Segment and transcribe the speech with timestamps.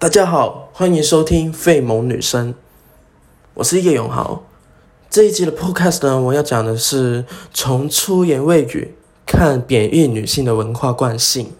[0.00, 2.54] 大家好，欢迎收听《费蒙女生》，
[3.54, 4.44] 我是叶永豪。
[5.10, 8.94] 这一集的 Podcast 呢，我要讲的是从出言未语
[9.26, 11.52] 看贬义女性的文化惯性。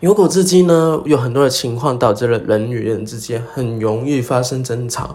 [0.00, 5.12] 由古至今呢，有很多的情况导致了人与人之间很容易发生争吵，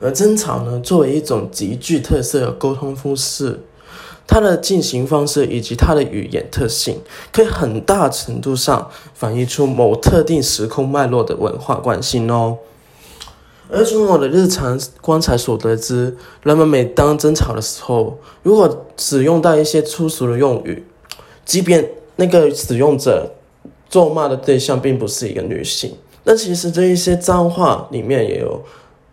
[0.00, 3.58] 而争吵呢，作为一种极具特色的沟通方式。
[4.26, 7.00] 它的进行方式以及它的语言特性，
[7.32, 12.58] 可以很大程度上反映出某特定时空脉络的文化惯性哦。
[13.68, 20.84] 而从我的日常观察所得知，人们每当争吵的时候，如果使用到一些粗俗的用语，
[21.44, 23.32] 即便那个使用者
[23.88, 28.62] 咒骂的对象并不是一个女性，那其实这一些脏话里面也有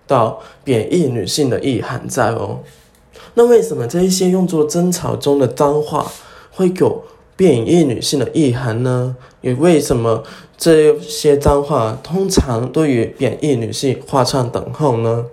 [0.05, 2.59] 到贬义女性的意涵在哦。
[3.35, 6.11] 那为什么这一些用作争吵中的脏话
[6.51, 7.03] 会有
[7.35, 9.15] 贬义女性的意涵呢？
[9.41, 10.23] 也为什么
[10.55, 15.25] 这些脏话通常都与贬义女性画上等号呢？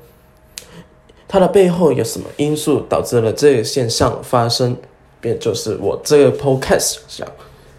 [1.28, 4.76] 它的背后有什么因素导致了这个现象发生？
[5.20, 7.28] 便就是我这个 podcast 想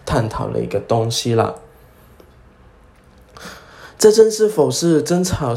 [0.06, 1.56] 探讨的一个东西啦。
[3.98, 5.52] 这正是否是争吵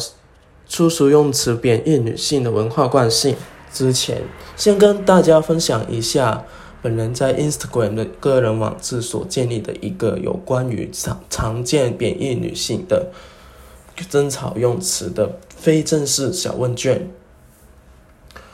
[0.68, 3.36] 粗俗用词贬义女性的文化惯性？
[3.76, 4.22] 之前
[4.56, 6.46] 先跟大家分享一下
[6.82, 13.12] 本人在 Instagram 的个人网志所建立的一个有关于常常见贬义女性的
[14.10, 17.10] 争吵用词的非正式小问卷。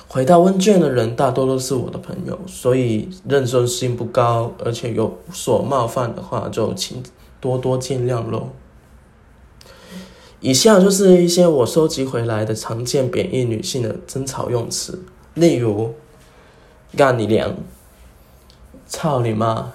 [0.08, 7.04] 回答问卷的人大多都是我的朋友，所以认真性不高，而且有所冒犯的话，就请
[7.40, 8.50] 多多见谅喽。
[10.42, 15.04] 以下就是一些我收集回来的常见贬义女性的争吵用词，
[15.34, 15.94] 例如
[16.98, 17.56] “干你娘
[18.88, 19.74] ”“操你妈”“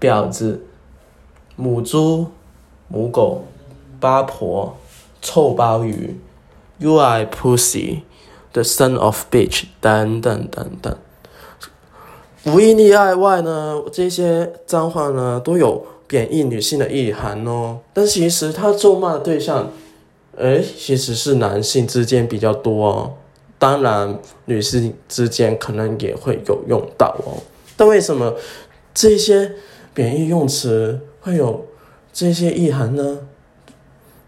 [0.00, 0.64] 婊子
[1.56, 2.26] ”“母猪
[2.88, 3.44] ”“母狗
[3.98, 4.76] ”“八婆
[5.20, 6.18] ”“臭鲍鱼
[6.78, 10.96] ”“You are pussy”“the son of bitch” 等等等等。
[12.44, 15.84] 无一例外呢，这些脏话呢都有。
[16.08, 19.70] 贬义女性的意涵哦，但其实他咒骂的对象，
[20.38, 23.12] 哎，其实是男性之间比较多哦。
[23.58, 27.42] 当然，女性之间可能也会有用到哦。
[27.76, 28.34] 但为什么
[28.94, 29.52] 这些
[29.92, 31.66] 贬义用词会有
[32.12, 33.18] 这些意涵呢？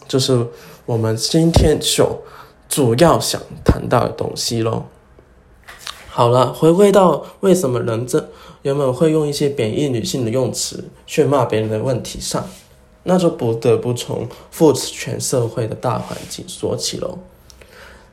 [0.09, 0.47] 就是
[0.87, 2.23] 我们今天就
[2.69, 4.85] 主要想谈到的东西喽。
[6.09, 8.29] 好了，回归到为什么人这。
[8.63, 12.47] 人们会用一些贬义女性的用词去骂别人的问题上，
[13.05, 17.19] 那就不得不从父权社会的大环境说起喽。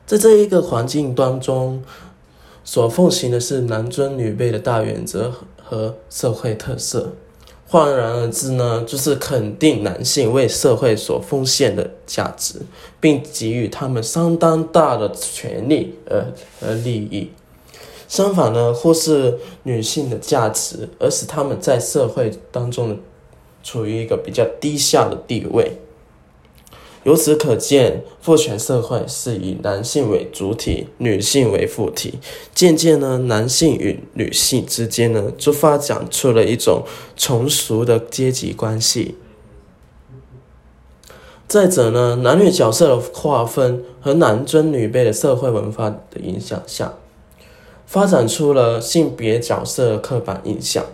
[0.08, 1.82] 在这一个环境当中，
[2.64, 5.30] 所奉行的是男尊女卑的大原则
[5.62, 7.12] 和社会特色。
[7.66, 12.62] 换然而之呢，就是肯定男性为社会所奉献的价值，
[12.98, 16.24] 并给予他们相当大的权利呃
[16.58, 17.30] 和利益。
[18.08, 22.98] 相反呢，忽视女性的价值，而使她们在社会当中
[23.62, 25.76] 处于一个比较低下的地位。
[27.08, 32.18] 由此可见，父权社会是以男性为主体，女性为副体。
[32.54, 36.82] 渐渐呢，男性与女性之间呢，就发展出了一种
[37.16, 39.14] 从属的阶级关系。
[41.46, 46.92] 再者呢，男女角色的划分和男尊女卑的社会文化的影响下。
[47.86, 50.84] 发展出了性别角色的刻板印象，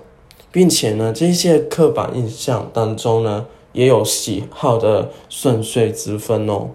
[0.53, 6.71] 并且呢，这些刻板印象当中呢，也有喜好的顺遂之分哦。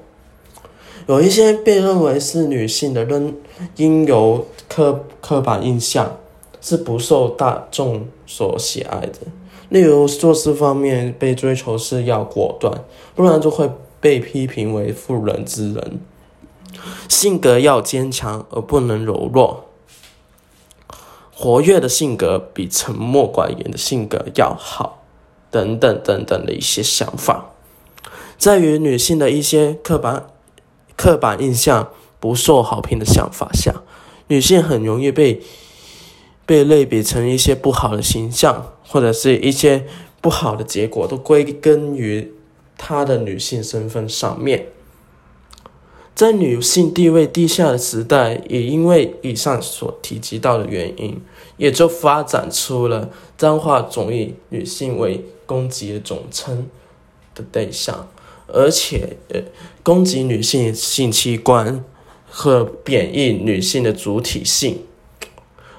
[1.08, 3.36] 有一些被认为是女性的认
[3.78, 6.18] 应由刻刻板印象
[6.62, 9.22] 是不受大众所喜爱的，
[9.70, 12.84] 例如做事方面被追求是要果断，
[13.16, 15.98] 不然就会被批评为妇人之仁；
[17.08, 19.66] 性格要坚强而不能柔弱。
[21.34, 24.99] 活跃的性格比沉默寡言的性格要好，
[25.52, 27.54] 等等等等的一些想法，
[28.38, 30.28] 在于女性的一些刻板
[30.96, 31.90] 刻板印象
[32.20, 33.82] 不受好评的想法下，
[34.28, 35.42] 女性很容易被
[36.46, 39.86] 被类比成一些不好的形象，或者是一些
[40.22, 42.34] 不好的结果，都归根于
[42.78, 44.68] 她的女性身份上面。
[46.20, 51.18] 在女性地位低下的时代，也因为以上所提及到的原因，
[51.56, 56.68] 也就发展出了脏话总以女性为攻击的总称
[57.34, 58.10] 的对象，
[58.48, 59.16] 而且
[59.82, 61.86] 攻击女性性器官
[62.30, 64.82] 和贬义女性的主体性，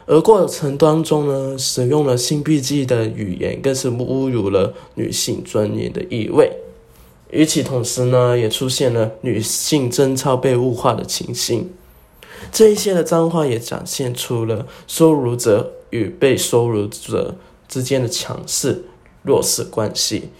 [0.06, 6.50] 而过程当中呢，使用了性避忌的语言，更是侮辱了女性尊严的意味。
[7.32, 11.70] 与此同时呢，也出现了女性贞操被物化的情形。
[12.50, 17.36] 这一些的脏话也展现出了羞辱者与被羞辱者
[17.68, 18.84] 之间的强势
[19.22, 20.30] 弱势关系，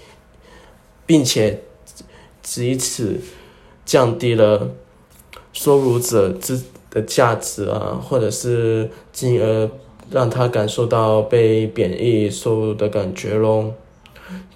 [1.06, 1.62] 并且
[2.56, 3.20] 以此
[3.86, 4.70] 降低了
[5.52, 6.60] 羞辱者之
[6.90, 9.70] 的价值啊，或者是进而
[10.10, 13.74] 让他感受到被贬义、羞辱的感觉咯。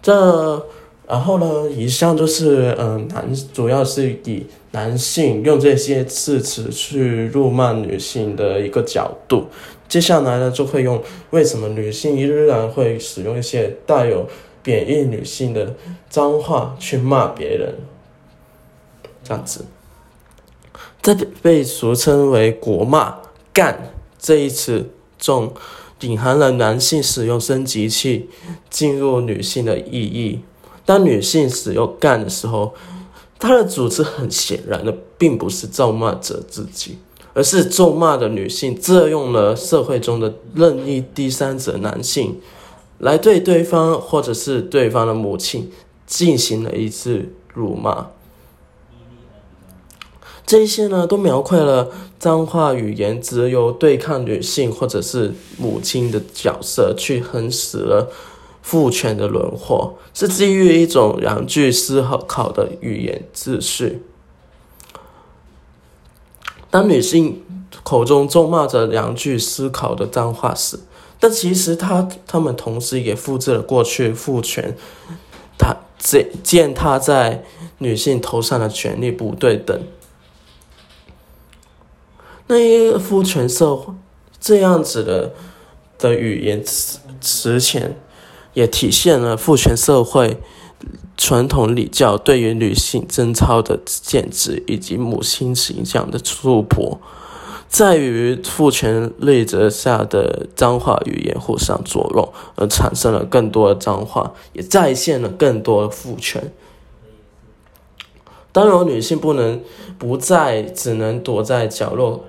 [0.03, 0.67] 这。
[1.07, 9.47] 然后呢，以上就是嗯，男主要是以男性用这些字词去辱骂女性的一个角度。
[9.87, 14.27] 接下来呢，就会用为什么女性依然会使用一些带有
[14.63, 15.75] 贬义女性的
[16.09, 17.75] 脏话去骂别人，
[19.23, 19.67] 这样子。
[21.03, 23.19] 这被俗称为“国骂
[23.53, 25.53] ”“干”这一词中，
[26.01, 28.31] 隐含了男性使用升级器
[28.71, 30.41] 进入女性的意义。
[30.85, 32.75] 当女性使用“干”的时候，
[33.39, 36.99] 它的主旨很显然的，并不是咒骂者自己，
[37.33, 42.41] 而是咒骂的女性借用了社会中的任意第三者男性，
[42.99, 45.71] 来对对方或者是对方的母亲
[46.07, 48.09] 进行了一次辱骂。
[50.47, 58.11] 这些呢，都描绘了脏话语言只有对抗女性或者是母亲的角色，去横死了。
[58.65, 64.03] 父权的轮廓是基于一种两句思考的语言秩序。
[66.71, 67.45] 当女性
[67.83, 70.81] 口中咒骂着两句思考的脏话时，
[71.21, 74.75] 但其实她她们同时也复制了过去父权
[75.59, 77.45] 他这践踏在
[77.77, 79.79] 女性头上的权利不对等。
[82.47, 83.93] 那一个父权社会
[84.41, 85.35] 这样子的
[85.99, 88.01] 的语言词词前。
[88.55, 90.39] 也体现了父权社会
[91.17, 96.99] 传统礼教对于女性贞操的限制，以及母亲形象的束缚，
[97.69, 106.53] 在于父权内则下的脏话语言互相作用，而产生了更多的脏话，也再现了更多的父权。
[108.53, 109.61] 当有女性不能
[109.99, 112.25] 不再只能躲在角落。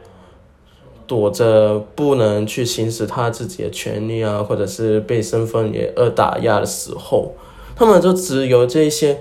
[1.07, 7.33] 躲着不能去行使他自己的权利啊，或者是被身份也而打压的时候，
[7.75, 9.19] 他们就只有这些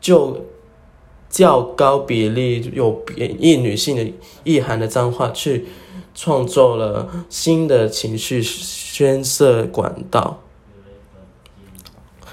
[0.00, 0.46] 就
[1.28, 4.12] 较高比例有贬义女性的
[4.44, 5.66] 意涵的脏话，去
[6.14, 10.40] 创造了新的情绪宣泄管道。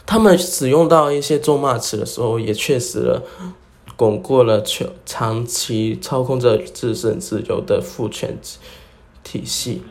[0.06, 3.22] 他们使用到一些咒骂词的时候，也确实了。
[3.98, 8.38] 巩固了长长期操控着自身自由的父权
[9.24, 9.82] 体系。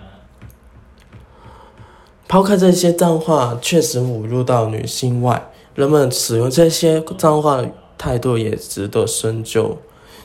[2.28, 7.64] 抛开这些脏话确实侮辱到女性外，人们使用这些脏话
[7.98, 9.76] 态度也值得深究。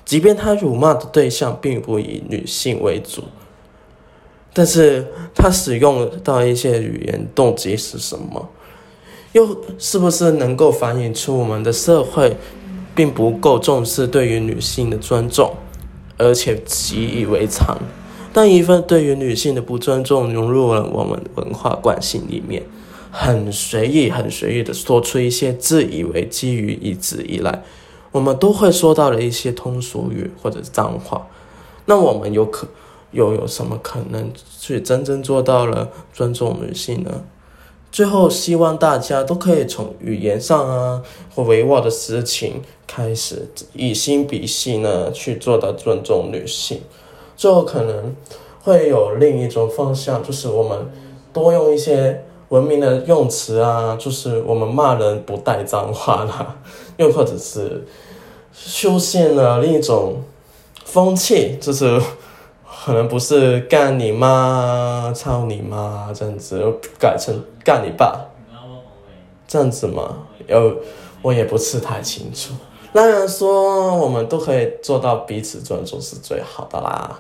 [0.04, 3.24] 即便他辱骂的对象并不以女性为主，
[4.52, 8.50] 但是他使用到一些语言动机是什么？
[9.34, 12.36] 又是不是能够反映出我们的社会？
[12.96, 15.56] 并不够重视对于女性的尊重，
[16.18, 17.78] 而且习以为常。
[18.34, 22.64] 当一份对于女性的不尊重融入了我们文化惯性里面，
[23.12, 27.62] 很随意、很随意的说出一些自以为基于一直以来
[28.14, 31.28] 我们都会说到的一些通俗语或者是脏话，
[31.86, 32.68] 那我们有可
[33.12, 37.24] 又有什么可能去真正做到了尊重女性呢？
[37.92, 41.04] 最后，希望大家都可以从语言上啊，
[41.36, 46.80] 或委婉的事情开始，以心比心呢，去做到尊重女性。
[47.36, 48.16] 最后可能
[48.64, 50.90] 会有另一种方向，就是我们
[51.34, 56.56] 多用一些文明的用词啊，就是我们骂人不带脏话啦，
[56.96, 57.86] 又或者是
[58.54, 60.22] 出现了另一种
[60.86, 62.02] 风气，就是。
[62.84, 66.60] 可能不是干你妈、操你妈这样子，
[66.98, 68.26] 改成干你爸，
[69.48, 70.18] 这样子嘛？
[70.48, 70.78] 有，
[71.22, 72.54] 我也不是太清楚。
[72.92, 77.20] 当然说，我们都可以做到彼此尊重是最好的啦。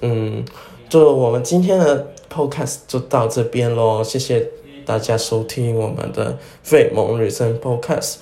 [0.00, 0.42] 嗯，
[0.88, 4.48] 就我们今天的 podcast 就到这边喽，谢谢
[4.86, 8.16] 大家收听我们的费蒙女生 podcast，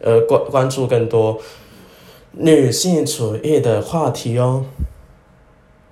[0.00, 1.38] 呃，关关注更多
[2.32, 4.64] 女性主义的话题哦。